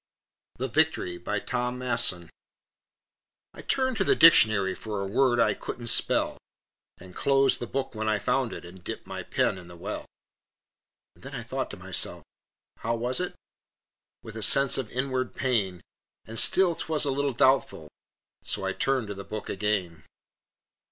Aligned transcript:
]VICTORY 0.59 1.19
BY 1.19 1.39
TOM 1.41 1.77
MASSON 1.77 2.31
I 3.53 3.61
turned 3.61 3.97
to 3.97 4.03
the 4.03 4.15
dictionary 4.15 4.73
For 4.73 4.99
a 4.99 5.05
word 5.05 5.39
I 5.39 5.53
couldn't 5.53 5.91
spell, 5.93 6.39
And 6.97 7.15
closed 7.15 7.59
the 7.59 7.67
book 7.67 7.93
when 7.93 8.09
I 8.09 8.17
found 8.17 8.51
it 8.51 8.65
And 8.65 8.83
dipped 8.83 9.05
my 9.05 9.21
pen 9.21 9.59
in 9.59 9.67
the 9.67 9.75
well. 9.75 10.07
Then 11.13 11.35
I 11.35 11.43
thought 11.43 11.69
to 11.69 11.77
myself, 11.77 12.23
"How 12.77 12.95
was 12.95 13.19
it?" 13.19 13.35
With 14.23 14.35
a 14.35 14.41
sense 14.41 14.79
of 14.79 14.89
inward 14.89 15.35
pain, 15.35 15.81
And 16.25 16.39
still 16.39 16.73
'twas 16.73 17.05
a 17.05 17.11
little 17.11 17.33
doubtful, 17.33 17.87
So 18.43 18.65
I 18.65 18.73
turned 18.73 19.07
to 19.09 19.13
the 19.13 19.23
book 19.23 19.49
again. 19.49 20.03